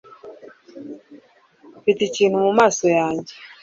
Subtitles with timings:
[1.79, 3.33] mfite ikintu mumaso yanjye